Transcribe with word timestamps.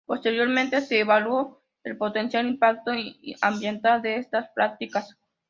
Posteriormente, 0.07 0.81
se 0.81 1.01
evaluó 1.01 1.61
el 1.83 1.95
potencial 1.95 2.47
impacto 2.47 2.89
ambiental 3.41 4.01
de 4.01 4.15
estas 4.17 4.49
prácticas. 4.55 5.15